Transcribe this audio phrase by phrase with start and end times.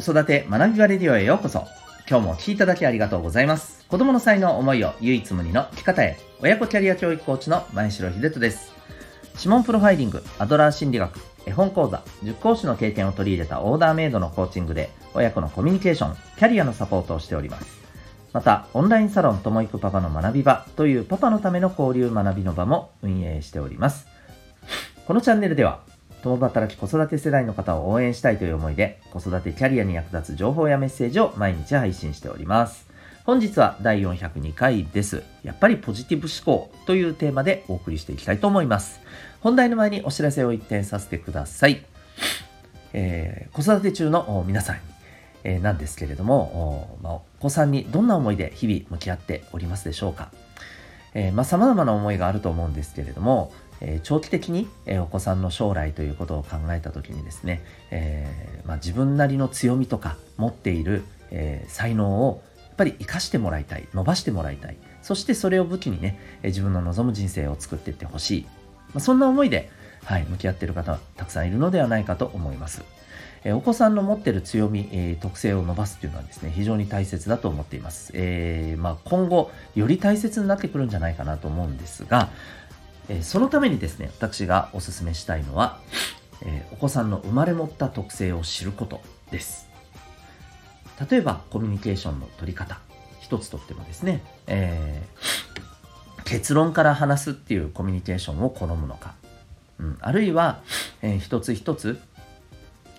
[0.00, 1.66] 子育て学び場レディオへようこそ。
[2.08, 3.84] 今日もお聴きいただきありがとうございます。
[3.88, 6.16] 子供の才能思いを唯一無二の生き方へ。
[6.40, 8.72] 親子キャリア教育コーチの前城秀人です。
[9.38, 17.66] 指紋プロファイリング、アドラー心理学、絵本講座、塾講師の経験を取り入れたオーダーメイドのコーチングで、親子のコミュニケーション、キャリアのサポートをしております。
[18.32, 24.06] また、オンラインサロンともいくパパの学び場というパパのための交流学びの場も運営しております。
[25.08, 25.80] このチャンネルでは、
[26.22, 32.88] 共働き子育て世代の方を応援したいという思いで、子育てキャリアに役立つ情報やメッセージを毎日配信しております。
[33.24, 35.22] 本日は第402回です。
[35.44, 39.00] やっぱりポジティブ思考というテーマでお送りしていきたいと思います。
[39.40, 41.84] 本題の前にお知らせを一点させてください。
[42.92, 44.80] えー、子育て中の皆さんに、
[45.44, 50.30] えー、なんですけれども、おまあ、お子さんにどんな思いで日々向き合っておりますでしょうか。
[51.14, 69.70] えー、まあ、様々な思いがあると思うんですけれども、え長期的に、えお子さんの将来ということを考えた時にですね、えまあ、自分なりの強みとか持っている、え才能をやっぱり生かしてもらいたい伸ばしてもらいたいそしてそれを武器にね、え自分の望む人生を作っていってほしい、まあ、そんな思いで、
[70.04, 72.82] はい、向き合っている方たくさんいるのではないかと思います。
[73.44, 78.10] えお子さんの持ってる強み、え特性を伸ばすというのはですね、非常に大切だと思っています。
[78.14, 82.30] えー、まあ、今後、より大切になってくるんじゃないかなと思うんですが、
[83.08, 85.80] えそのためにですね、私がお勧めしたいのは、
[86.42, 89.68] えお子さんの生まれ持った特性を知ることです。
[91.10, 92.78] 例えば、コミュニケーションの取り方、
[93.20, 99.14] 一つとってもですね、えー、結論から話すっていうコミュニケーションを好むのか、
[99.78, 100.60] うん、あるいは、
[101.02, 102.00] えー、一つ一つ、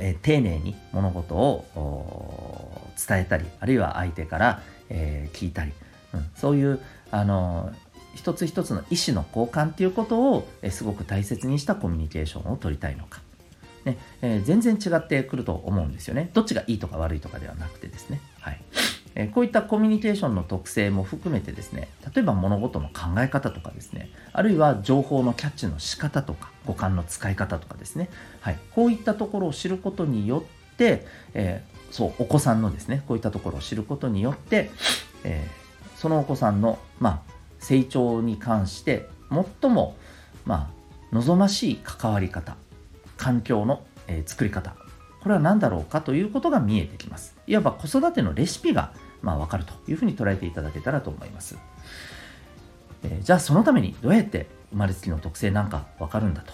[0.00, 5.72] えー、丁寧に物事を伝えたり、あるいは相手から、え聞いたり、
[6.12, 7.72] うん、そういう、あの
[8.14, 13.20] 一つ一つの意思の交換っていうことを、えすごく大切にしたコミュニケーションを取りたいのか。
[13.84, 16.30] ねえー、全然違ってくると思うんですよね。
[16.32, 18.20] どっちがいいとか悪いとかではなくてですね。
[18.40, 18.60] はい
[19.14, 30.38] えー、こういったコミュニケーションの特性も含めてですね、例えば物事の考え方とかですね、あるいは情報のキャッチの仕方とか、五感の使い方とかですね、はい、こういったところを知ることによ
[30.72, 34.70] って、えー、そう、お子さんのですね、こういったところを知ることによって、
[35.22, 35.46] え、
[35.94, 37.33] そのお子さんの、まあ、
[37.64, 39.96] 成長に関して最も、
[40.44, 40.70] まあ、
[41.12, 42.56] 望ましい関わり方
[43.16, 44.76] 環境の、えー、作り方
[45.22, 47.34] これは何だろうかということが見えてきます。
[47.46, 48.92] いわば子育てのレシピが、
[49.22, 51.56] まあ、分かるというふうに捉えていただけたらと思います、
[53.04, 56.52] えー、じゃあそのためにどうやって生まれつきの特性なんか分かるんだと、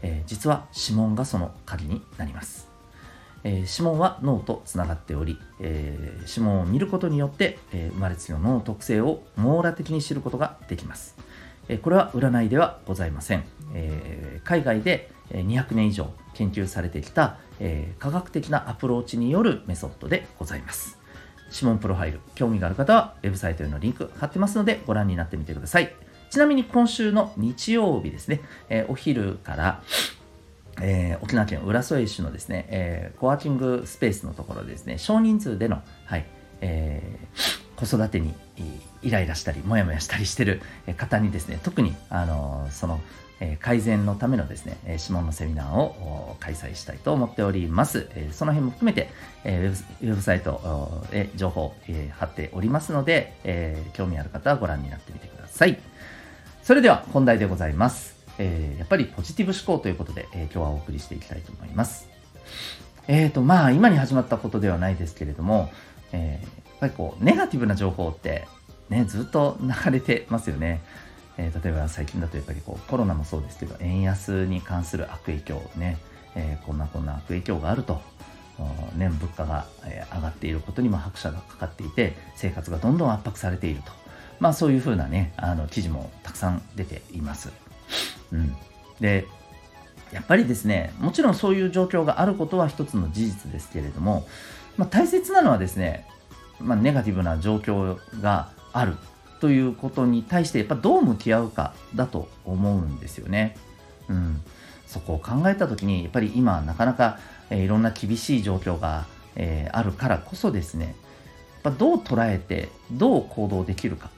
[0.00, 2.69] えー、実は指紋がその鍵になります。
[3.44, 11.16] えー、指紋は脳とつながっており、えー、指紋を見ることによって、えー、生まれつきの脳の特性を網羅的に知ることができます。
[11.70, 13.44] えこれは占いではございません。
[13.74, 20.98] え海外で200年以上研究されてきた、え科学的なアプローチによるメソッドでございます。
[21.52, 25.94] 指紋プロファイル、興味がある方はウェブサイトへのリンク貼ってますのでご覧になってみてください。
[26.30, 29.82] ちなみに今週の日曜日ですね、えお昼から、
[30.82, 36.24] えー、沖縄県浦添市のですね、えー、コワーキングスペースのところでですね、少人数での、はい、
[36.60, 38.34] えー、子育てに
[39.02, 40.60] イライラしたり、もやもやしたりしてる
[40.96, 43.00] 方にですね、特に、あのその、
[43.42, 48.06] え改善のためのですね、指紋のセミナーを開催したいと思っております。
[48.14, 49.08] えその辺も含めて、
[49.44, 55.78] えウェブサイトへ情報、え貼っておりますので、え興味ある方はご覧になってみてください。
[56.62, 58.19] それでは本題でございます。
[58.42, 62.08] えー、やっぱりポジティブ思考ということで、えー、今日はお送りしていきたいと思います。
[63.06, 65.70] えっ、ー、と、まあ、今に始まったことではないですけれども、
[66.12, 68.48] えやっぱりこう、ネガティブな情報って、
[68.88, 70.80] ね、ずっと流れてますよね。
[71.36, 75.98] え例えば最近だとやっぱりこう、コロナもそうですけど、円安に関する悪影響ね、
[76.34, 78.00] えこんなこんな悪影響があると。
[78.94, 79.66] 年物価が
[80.14, 83.90] 上がっていることにも拍車がかかっていて生活がどんどん圧迫されていると
[84.38, 87.50] まあそういうふうなねあの記事もたくさん出ています
[88.32, 88.56] うん、
[89.00, 89.26] で
[90.12, 94.26] やっぱりですねもちろんそういう状況があることは一つの事実ですけれども、
[94.76, 96.06] まあ、大切なのはですね、
[96.58, 98.96] まあ、ネガティブな状況がある
[99.40, 103.56] ということに対してやっぱどう向き合うかだと思うんですよね。
[104.08, 104.40] うん、
[104.86, 107.18] そこを考えた時にやっぱり今なかなか、
[107.48, 109.06] えー、いろんな厳しい状況が、
[109.36, 110.94] えー、あるからこそですねやっ
[111.62, 114.10] ぱどう捉えてどう行動できるか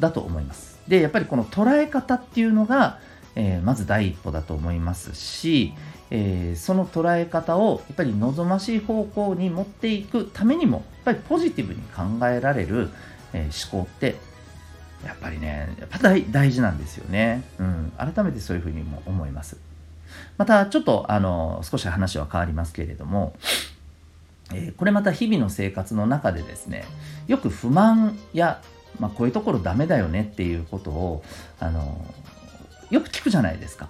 [0.00, 0.80] だと思います。
[0.88, 2.98] でやっぱりこの捉え方っていうのが
[3.40, 5.72] えー、まず第一歩だと思いますし、
[6.10, 12.90] えー、その捉え方をやっぱり望ましい方向に持っていくためにもやっぱりポジティブに考えられる、
[13.32, 14.16] えー、思考って
[15.06, 19.56] やっぱりねやっぱ大事なんですよね、うん、改めてそういうふうにも思います。
[20.36, 23.36] またちょっとあの少し話は変わりますけれども
[24.52, 26.84] え、これまた日々の生活の中でですね
[27.28, 28.60] よく不満や、
[28.98, 31.22] まあ、こういうところダメだよねっていうことを、
[31.60, 32.02] あの
[32.90, 33.88] よく聞くじゃないですか。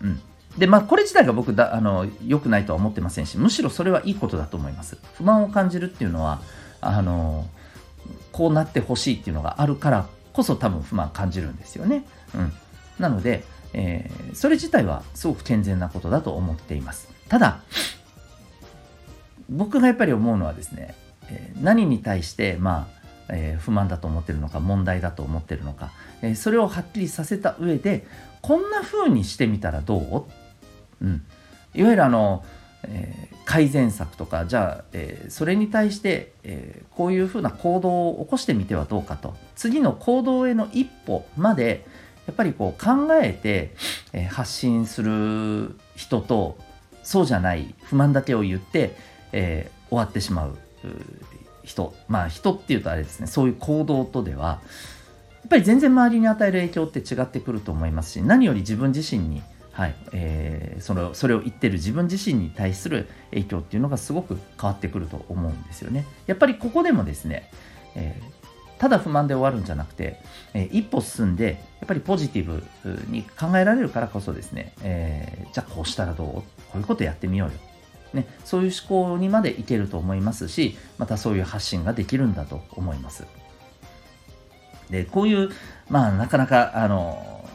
[0.00, 0.20] うん、
[0.58, 4.98] でまあこれ自体が僕だあの良くないとは思ってませんしむしろそれはいいことだと思います。
[5.14, 6.40] 不満を感じるっていうのは
[6.80, 7.48] あの
[8.32, 12.04] こうなってほしいっていうのがあるからこそ多分不満感じるんですよね。
[12.34, 12.52] うん、
[12.98, 17.08] なので、えー、それ自体はすごく健全なことだと思っています。
[17.28, 17.60] ただ
[19.48, 20.94] 僕がやっぱり思うのはですね、
[21.28, 23.01] え、何に対してまあ
[23.32, 25.90] えー、不満だと思ってるのか問題だと思ってるのか、
[26.20, 28.06] えー、それをはっきりさせた上で
[28.42, 30.26] こんな風にしてみたらど
[31.00, 31.24] う、うん、
[31.74, 32.44] いわゆるあの、
[32.84, 39.34] えー、改善策とかじゃあ、えそれに対して、えこういう風な行動を起こしてみてはどうかと。
[39.54, 41.86] 次の行動への一歩まで
[42.26, 43.74] やっぱりこう考えて、
[44.12, 46.58] え発信する人と
[47.04, 48.96] そうじゃない不満だけを言って
[49.32, 50.58] え、終わってしまう。
[51.64, 54.60] 人まあ人っていうとあれですねそういう行動とではや
[55.46, 59.42] っぱり全然周りに与える影響って違ってくると思いますし何より自分自身に
[59.72, 66.04] はいえー、それそれを言ってる自分自身に対する影響っていうのがすごく変わってくると思うんですよね。
[66.26, 67.50] やっぱりここでもですね、
[67.94, 70.20] えー、ただ不満で終わるんじゃなくて、
[70.52, 72.62] えー、一歩進んでやっぱりポジティブ
[73.08, 76.26] に考えられるからこそですね、え、じゃあこうしたらどう？
[76.26, 76.44] こ
[76.74, 77.54] ういうことやってみようよ
[78.12, 83.24] ね、そういう思考にまでいけると思いますしまたそういう発信ができるんだと思います。
[84.90, 85.50] でこういう、
[85.88, 87.48] まあ、なかなかあの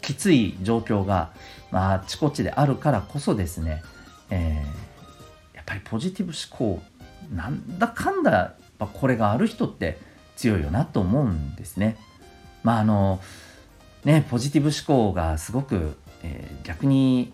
[0.00, 1.32] きつい状況が、
[1.70, 3.82] まあ、あちこちであるからこそですね、
[4.30, 6.82] えー、やっぱりポジティブ思考
[7.34, 9.98] なんだかんだやっぱこれがある人って
[10.36, 11.96] 強いよなと思うんですね。
[12.62, 13.20] まああの
[14.04, 17.32] ねポジティブ思考がすごく、えー、逆に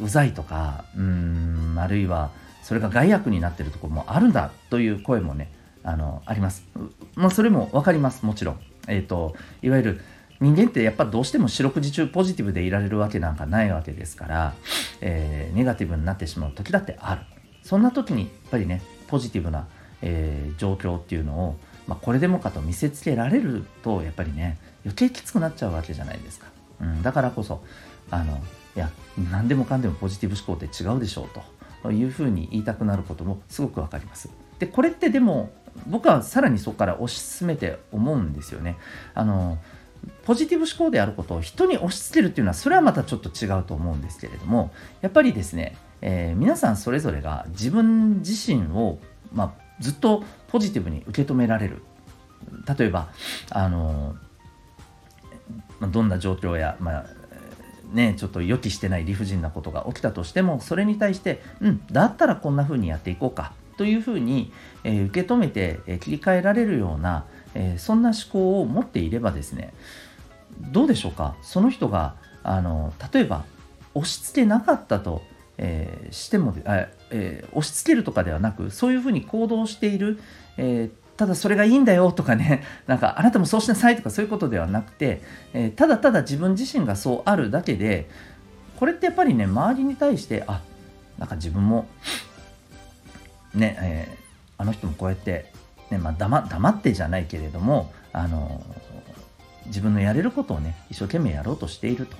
[0.00, 2.30] うざいとかうんあるいは
[2.62, 5.50] それが害悪になってるところもあるんだという声もね
[5.82, 6.66] あのあります。
[7.14, 8.60] まあ、それも分かりますもちろん。
[8.86, 10.00] えっ、ー、といわゆる
[10.40, 14.54] 人間ってやっぱどうしても四六時中ポジティブでいられるわけなんかないわけですから、
[15.00, 17.22] えー、ネガティブになってしまう時だってある。
[17.62, 19.68] そんな時にやっぱりねポジティブな、
[20.02, 21.56] えー、状況っていうのを、
[21.86, 26.46] まあ、これでもかと見せつけられるとやっぱりね余計きつくなっちゃうわけじゃないですか。
[26.80, 27.62] うん、だからこそ
[28.10, 28.40] あの
[28.76, 28.90] いや
[29.30, 31.28] 何でもかんでもポジティブ思考って違うでしょう
[31.82, 34.30] というふうに言いたくなることもすごくわかります。
[34.58, 35.50] でこれってでも
[35.86, 38.76] 僕はさらにそこから推し進めて思うんですよね。
[39.14, 39.58] あの
[40.24, 44.72] ポジティブ思考であることを人に押し付けるっていうのはそれはまたちょっと違うと思うんですけれども
[45.02, 48.98] やっぱりですね、えー、皆さんそれぞれが自分自身を、
[49.32, 51.82] まあ、ずっとポジティブに受け止められる
[52.78, 53.10] 例えば
[53.50, 54.16] あの
[55.90, 57.06] どんな状況や、まあ、
[57.92, 64.52] ね、ちょっと予期してない理不尽なことが起きたとしてもそれに対してうんだったらこんな風にやっていこうかというふうに、
[64.84, 69.72] えー、受け止めて、えー、切り替えられるような、えー、そんな思考を持っていればですね
[70.60, 71.36] どうでしょうか？
[71.42, 73.44] その人があの例えば
[73.94, 75.22] 押し付けなかったと、
[75.58, 80.20] えしてもあ、え押し付けるとかではなくそういうふうに行動している、
[80.58, 80.90] え
[81.20, 85.20] ただそれがいいんだよとかね、 なんかあなたもそうしなさいとかそういうことではなくて、
[85.52, 88.08] えー、ただただ自分自身がそうあるだけで、
[88.78, 90.62] これってやっぱりね、周りに対して、あ、
[91.18, 91.88] なんか自分も、
[93.52, 95.52] ね、えー、あの人もこうやって、
[95.90, 98.64] ね、まあ黙、黙ってじゃないけれども、あの
[99.66, 102.16] 自分のやれることをね、一生懸命やろうとしていると。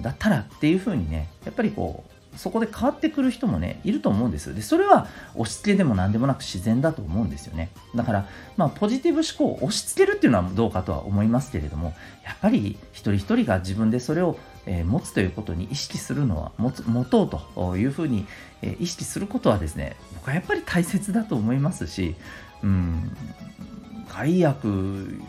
[0.00, 4.54] だったらっていうふうにね、やっぱりこう、そこで変わってくる人もね、いると思うんです。
[4.54, 7.70] で、それは押し付けでも何でもなく自然だと思うんですよね。
[7.94, 18.26] だから、まあ、ポジティブ思考を押し付けるっていうのはどうかとは思いますけれども、やっぱり一人一人が自分でそれを、えー、持つということに意識するのは、持つ持とうというふうに、
[18.62, 22.14] えー、意識することはですね、僕はやっぱり大切だと思いますし、
[22.62, 23.14] うん、
[24.08, 25.20] 害悪、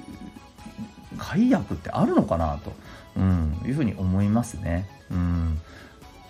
[1.17, 2.74] 害悪ってあるのかなと、
[3.17, 4.88] うん、いうふうに思いますね。
[5.12, 5.62] うん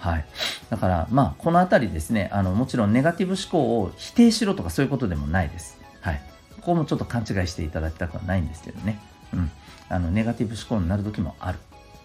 [0.04, 0.26] はい、
[0.70, 5.80] だから、まあ、この辺りですねあのもちろんネガティブ思考を否定しろとかそういうことでもないです。
[6.02, 6.22] はい、
[6.58, 9.00] ここもちょっと勘違いしていただきたくはないんですけどね、
[9.34, 9.52] うん、
[9.88, 11.60] あのネガティブ思考になる時もある、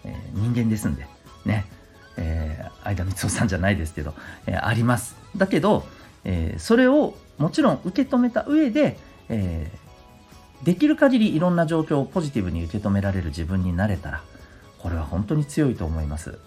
[0.05, 1.05] えー、人間ですんで。
[1.45, 1.65] ね、
[2.17, 4.13] えー、相田光夫さんじゃないですけど、
[4.45, 5.15] えー、あります。
[5.35, 5.85] だけど、
[6.23, 8.97] えー、それをもちろん受け止めた上で、
[9.29, 14.21] えー、できる限りいろんな状況をポジティブに受け止められる自分になれたら
[14.79, 16.37] これは本当に強いと思います。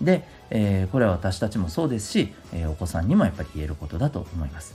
[0.00, 4.74] で、えー、これは私たちもそうですし、えー、お子さんにもやっぱり言えることだと思います。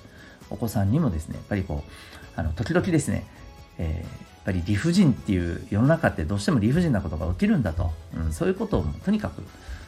[0.50, 1.92] お子さんにもですね、やっぱりこう、
[2.36, 3.26] あの時々ですね、
[3.78, 9.44] えー、やっぱり理不尽っていう世の中ってどうしても理不尽なことが起きるんだと、うん、そういうことをとにかく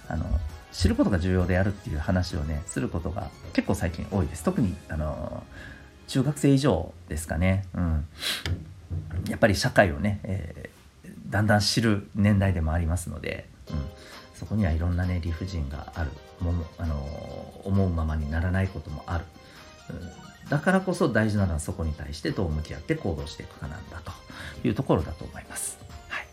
[0.07, 0.25] あの
[0.71, 4.43] 知ることが重要であるっていう話をねすることが結構最近多いです。
[4.43, 5.43] 特にあの
[6.07, 8.05] 中学生以上ですかね、うん、
[9.29, 13.47] やっぱり社会をね、えー、だんだん知る年代でもありますので、
[14.43, 16.95] そこにはいろんなね理不尽があるもも、あの
[17.63, 19.23] 思うままにならないこともある、
[19.89, 19.93] う
[20.47, 24.12] ん、だからこそ大事なのはそこに対してどう向き合って行動していくかなんだと
[24.67, 25.79] いうところだと思います。
[26.09, 26.25] はい。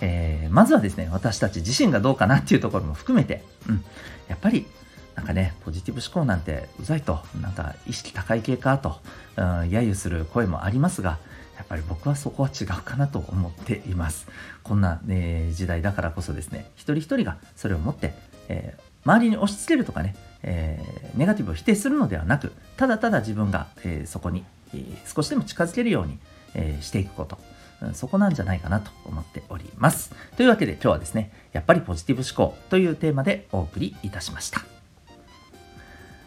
[0.00, 3.84] えー、まずはですね私たち自身がどうかなっていうところも含めて、うん、
[4.26, 4.66] やっぱり
[5.14, 8.96] なんかね、ポジティブ思考なんてうざいと、なんか意識高い系かと、
[9.36, 11.18] うん、揶揄する声もありますが、
[11.62, 14.26] やっぱり僕はそこは違うかなと思っています。
[14.64, 18.14] こんな、ね、時代だからこそですね、一人一人がそれを持って、
[18.48, 26.18] えー、周りに押し付けるとかね、えー、ネガティブを否定するのではなく、ただただ自分が、えー、そこに、えー、少しでも近づけるように、
[26.54, 27.38] えしていくこと。
[27.94, 30.14] そこなんじゃないかなと思っております。
[30.36, 34.71] というわけで今日はですね、やっぱりポジティブ思考というテーマでお送りいたしました。